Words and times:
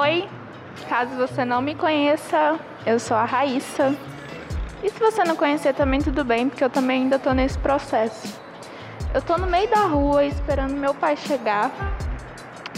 Oi, 0.00 0.28
caso 0.88 1.16
você 1.16 1.44
não 1.44 1.60
me 1.60 1.74
conheça, 1.74 2.56
eu 2.86 3.00
sou 3.00 3.16
a 3.16 3.24
Raíssa. 3.24 3.96
E 4.80 4.88
se 4.88 5.00
você 5.00 5.24
não 5.24 5.34
conhecer 5.34 5.74
também 5.74 6.00
tudo 6.00 6.24
bem, 6.24 6.48
porque 6.48 6.62
eu 6.62 6.70
também 6.70 7.02
ainda 7.02 7.18
tô 7.18 7.32
nesse 7.32 7.58
processo. 7.58 8.40
Eu 9.12 9.20
tô 9.20 9.36
no 9.36 9.48
meio 9.48 9.68
da 9.68 9.86
rua 9.86 10.24
esperando 10.24 10.74
meu 10.74 10.94
pai 10.94 11.16
chegar 11.16 11.72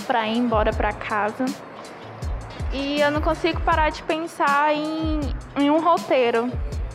para 0.06 0.26
ir 0.28 0.38
embora 0.38 0.72
para 0.72 0.94
casa. 0.94 1.44
E 2.72 3.02
eu 3.02 3.10
não 3.10 3.20
consigo 3.20 3.60
parar 3.60 3.90
de 3.90 4.02
pensar 4.04 4.74
em, 4.74 5.20
em 5.58 5.70
um 5.70 5.78
roteiro 5.78 6.50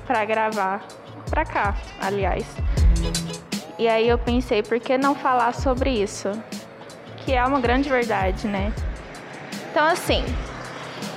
para 0.07 0.26
gravar. 0.26 0.82
Pra 1.30 1.46
cá, 1.46 1.76
aliás. 2.02 2.48
E 3.78 3.88
aí 3.88 4.10
eu 4.10 4.18
pensei, 4.18 4.64
por 4.64 4.80
que 4.80 4.98
não 4.98 5.14
falar 5.14 5.54
sobre 5.54 5.92
isso? 5.92 6.32
Que 7.18 7.34
é 7.34 7.46
uma 7.46 7.60
grande 7.60 7.88
verdade, 7.88 8.48
né? 8.48 8.73
Então, 9.76 9.88
assim, 9.88 10.23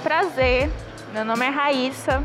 prazer. 0.02 0.68
Meu 1.12 1.24
nome 1.24 1.46
é 1.46 1.48
Raíssa. 1.48 2.24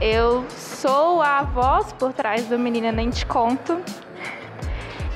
Eu 0.00 0.48
sou 0.50 1.20
a 1.20 1.42
voz 1.42 1.92
por 1.94 2.12
trás 2.12 2.46
do 2.46 2.56
Menina 2.56 2.92
Nem 2.92 3.10
Te 3.10 3.26
Conto. 3.26 3.82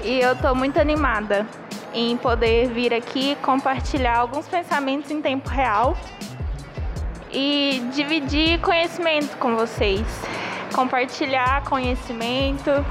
E 0.03 0.19
eu 0.19 0.35
tô 0.35 0.53
muito 0.53 0.81
animada 0.81 1.47
em 1.93 2.17
poder 2.17 2.71
vir 2.71 2.93
aqui 2.93 3.37
compartilhar 3.37 4.19
alguns 4.19 4.49
pensamentos 4.49 5.13
em 5.13 5.23
tempo 5.23 5.49
real 5.49 5.97
e 7.31 7.81
dividir 7.95 8.61
conhecimento 8.63 9.37
com 9.37 9.55
vocês. 9.55 10.05
Compartilhar 10.75 11.63
conhecimento, 11.67 12.85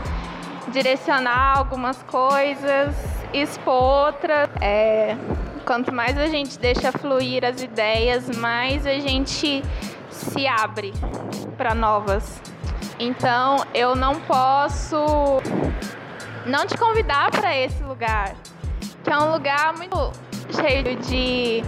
direcionar 0.70 1.58
algumas 1.58 2.02
coisas, 2.04 2.96
expor 3.34 3.74
outras. 3.74 4.50
É, 4.62 5.18
quanto 5.64 5.94
mais 5.94 6.18
a 6.18 6.28
gente 6.28 6.60
deixa 6.60 6.92
fluir 6.92 7.44
as 7.44 7.62
ideias, 7.62 8.30
mais 8.38 8.86
a 8.86 9.00
gente 9.00 9.64
se 10.10 10.48
abre 10.48 10.94
para 11.58 11.74
novas. 11.74 12.42
Então 13.00 13.58
eu 13.74 13.96
não 13.96 14.20
posso 14.22 15.42
não 16.46 16.66
te 16.66 16.78
convidar 16.78 17.32
para 17.32 17.56
esse 17.58 17.82
lugar, 17.84 18.36
que 19.04 19.10
é 19.10 19.18
um 19.18 19.32
lugar 19.32 19.74
muito 19.76 20.12
cheio 20.52 20.96
de 20.98 21.64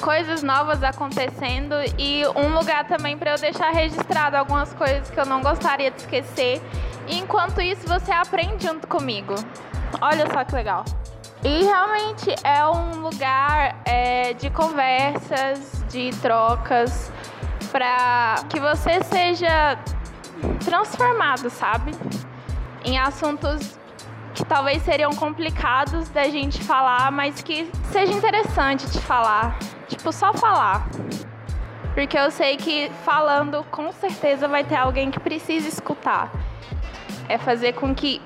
coisas 0.00 0.42
novas 0.42 0.82
acontecendo 0.82 1.74
e 1.98 2.22
um 2.34 2.54
lugar 2.54 2.86
também 2.86 3.16
para 3.16 3.32
eu 3.32 3.38
deixar 3.38 3.70
registrado 3.70 4.36
algumas 4.36 4.72
coisas 4.74 5.10
que 5.10 5.18
eu 5.18 5.26
não 5.26 5.40
gostaria 5.42 5.90
de 5.90 5.98
esquecer. 5.98 6.60
E 7.08 7.18
enquanto 7.18 7.60
isso, 7.60 7.86
você 7.86 8.12
aprende 8.12 8.66
junto 8.66 8.86
comigo. 8.86 9.34
Olha 10.00 10.26
só 10.32 10.44
que 10.44 10.54
legal. 10.54 10.84
E 11.44 11.64
realmente 11.64 12.34
é 12.44 12.64
um 12.66 13.00
lugar 13.00 13.80
é, 13.84 14.32
de 14.34 14.48
conversas, 14.48 15.84
de 15.88 16.10
trocas, 16.20 17.10
para 17.72 18.36
que 18.48 18.60
você 18.60 19.02
seja 19.02 19.76
transformado, 20.64 21.50
sabe? 21.50 21.92
Em 22.84 22.96
assuntos 22.96 23.76
que 24.34 24.44
talvez 24.44 24.82
seriam 24.82 25.10
complicados 25.12 26.08
da 26.10 26.24
gente 26.24 26.62
falar, 26.62 27.10
mas 27.10 27.42
que 27.42 27.68
seja 27.90 28.12
interessante 28.12 28.86
de 28.86 29.00
falar. 29.00 29.58
Tipo, 29.88 30.12
só 30.12 30.32
falar. 30.32 30.86
Porque 31.92 32.16
eu 32.16 32.30
sei 32.30 32.56
que 32.56 32.88
falando, 33.04 33.64
com 33.70 33.90
certeza 33.92 34.46
vai 34.46 34.62
ter 34.62 34.76
alguém 34.76 35.10
que 35.10 35.18
precisa 35.18 35.68
escutar. 35.68 36.30
É 37.28 37.36
fazer 37.36 37.72
com 37.74 37.92
que 37.94 38.22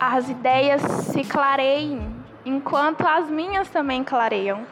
as 0.00 0.28
ideias 0.28 0.80
se 0.82 1.22
clareiem, 1.22 2.15
enquanto 2.46 3.06
as 3.06 3.28
minhas 3.28 3.68
também 3.68 4.04
clareiam. 4.04 4.64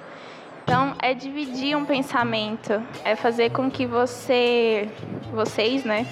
Então, 0.63 0.95
é 1.03 1.13
dividir 1.13 1.77
um 1.77 1.85
pensamento, 1.85 2.83
é 3.05 3.15
fazer 3.15 3.51
com 3.51 3.71
que 3.71 3.85
você, 3.85 4.89
vocês, 5.31 5.85
né? 5.85 6.07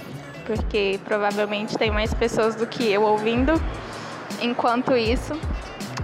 Porque 0.44 1.00
provavelmente 1.04 1.78
tem 1.78 1.90
mais 1.90 2.12
pessoas 2.12 2.54
do 2.54 2.66
que 2.66 2.90
eu 2.90 3.02
ouvindo. 3.02 3.54
Enquanto 4.42 4.94
isso, 4.94 5.32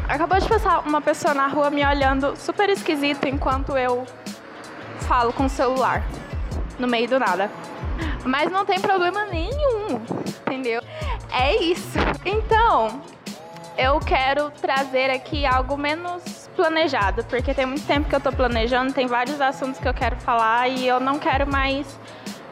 acabou 0.08 0.38
de 0.38 0.48
passar 0.48 0.80
uma 0.86 1.02
pessoa 1.02 1.34
na 1.34 1.46
rua 1.48 1.68
me 1.70 1.84
olhando 1.84 2.34
super 2.36 2.70
esquisito 2.70 3.26
enquanto 3.26 3.76
eu 3.76 4.06
falo 5.00 5.32
com 5.32 5.44
o 5.44 5.48
celular 5.50 6.02
no 6.78 6.86
meio 6.86 7.08
do 7.08 7.18
nada. 7.18 7.50
Mas 8.24 8.50
não 8.50 8.64
tem 8.64 8.80
problema 8.80 9.26
nenhum, 9.26 10.00
entendeu? 10.46 10.80
É 11.30 11.54
isso. 11.56 11.98
Então, 12.24 13.02
eu 13.78 14.00
quero 14.00 14.50
trazer 14.50 15.08
aqui 15.08 15.46
algo 15.46 15.76
menos 15.76 16.50
planejado, 16.56 17.22
porque 17.24 17.54
tem 17.54 17.64
muito 17.64 17.86
tempo 17.86 18.08
que 18.08 18.16
eu 18.16 18.20
tô 18.20 18.32
planejando, 18.32 18.92
tem 18.92 19.06
vários 19.06 19.40
assuntos 19.40 19.78
que 19.78 19.86
eu 19.86 19.94
quero 19.94 20.16
falar 20.16 20.68
e 20.68 20.84
eu 20.84 20.98
não 20.98 21.16
quero 21.20 21.46
mais 21.46 21.86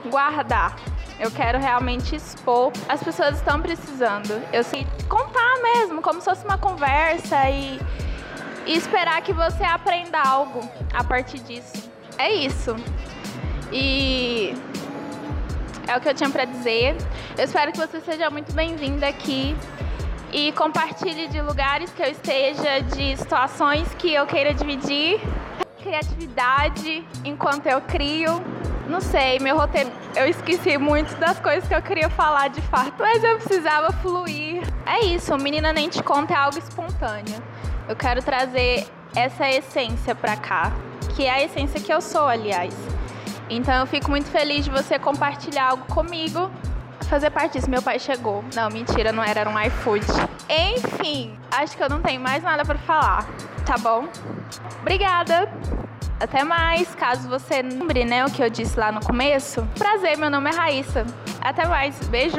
guardar. 0.09 0.77
Eu 1.19 1.31
quero 1.33 1.59
realmente 1.59 2.15
expor. 2.15 2.71
As 2.89 3.03
pessoas 3.03 3.37
estão 3.37 3.61
precisando. 3.61 4.41
Eu 4.53 4.63
sei 4.63 4.87
contar 5.09 5.61
mesmo, 5.63 6.01
como 6.01 6.21
se 6.21 6.27
fosse 6.27 6.45
uma 6.45 6.59
conversa 6.59 7.51
e, 7.51 7.81
e 8.65 8.77
esperar 8.77 9.21
que 9.23 9.33
você 9.33 9.65
aprenda 9.65 10.21
algo 10.21 10.61
a 10.95 11.03
partir 11.03 11.41
disso. 11.41 11.91
É 12.19 12.33
isso. 12.33 12.77
E 13.73 14.55
é 15.89 15.97
o 15.97 16.01
que 16.01 16.09
eu 16.09 16.15
tinha 16.15 16.31
para 16.31 16.45
dizer. 16.45 16.97
Eu 17.37 17.45
espero 17.45 17.73
que 17.73 17.79
você 17.79 18.01
seja 18.01 18.31
muito 18.31 18.53
bem-vinda 18.53 19.09
aqui 19.09 19.57
e 20.37 20.53
compartilhe 20.53 21.29
de 21.29 21.41
lugares 21.41 21.91
que 21.93 22.03
eu 22.03 22.11
esteja, 22.11 22.83
de 22.95 23.17
situações 23.17 23.89
que 23.95 24.13
eu 24.13 24.27
queira 24.27 24.53
dividir. 24.53 25.19
Criatividade 25.83 27.03
enquanto 27.25 27.67
eu 27.67 27.81
crio. 27.81 28.45
Não 28.87 29.01
sei, 29.01 29.39
meu 29.39 29.57
roteiro, 29.57 29.91
eu 30.15 30.29
esqueci 30.29 30.77
muito 30.77 31.17
das 31.17 31.41
coisas 31.41 31.67
que 31.67 31.75
eu 31.75 31.81
queria 31.81 32.11
falar 32.11 32.49
de 32.49 32.61
fato, 32.61 32.93
mas 32.99 33.25
eu 33.25 33.39
precisava 33.39 33.91
fluir. 33.95 34.63
É 34.85 35.07
isso, 35.07 35.35
Menina 35.39 35.73
Nem 35.73 35.89
Te 35.89 36.03
Conta 36.03 36.35
é 36.35 36.37
algo 36.37 36.59
espontâneo. 36.59 37.43
Eu 37.89 37.97
quero 37.97 38.23
trazer 38.23 38.87
essa 39.17 39.49
essência 39.49 40.15
pra 40.15 40.37
cá, 40.37 40.71
que 41.17 41.25
é 41.25 41.31
a 41.31 41.43
essência 41.43 41.81
que 41.81 41.91
eu 41.91 42.03
sou, 42.03 42.29
aliás. 42.29 42.75
Então 43.49 43.75
eu 43.75 43.87
fico 43.87 44.11
muito 44.11 44.29
feliz 44.29 44.67
de 44.67 44.71
você 44.71 44.99
compartilhar 44.99 45.71
algo 45.71 45.87
comigo 45.87 46.51
fazer 47.03 47.31
parte 47.31 47.53
disso. 47.53 47.71
Meu 47.71 47.83
pai 47.83 47.99
chegou. 47.99 48.45
Não, 48.55 48.69
mentira, 48.71 49.13
não 49.13 49.23
era, 49.23 49.41
era 49.41 49.51
um 49.51 49.61
iFood. 49.61 50.05
Enfim, 50.49 51.37
acho 51.51 51.77
que 51.77 51.83
eu 51.83 51.89
não 51.89 52.01
tenho 52.01 52.21
mais 52.21 52.43
nada 52.43 52.65
para 52.65 52.79
falar, 52.79 53.27
tá 53.65 53.77
bom? 53.79 54.09
Obrigada! 54.81 55.51
Até 56.19 56.43
mais, 56.45 56.95
caso 56.95 57.29
você 57.29 57.61
lembre, 57.61 58.05
né, 58.05 58.25
o 58.25 58.31
que 58.31 58.43
eu 58.43 58.49
disse 58.49 58.79
lá 58.79 58.91
no 58.91 59.01
começo. 59.01 59.67
Prazer, 59.77 60.17
meu 60.17 60.31
nome 60.31 60.51
é 60.51 60.55
Raíssa. 60.55 61.05
Até 61.43 61.67
mais, 61.67 61.99
beijo! 62.09 62.37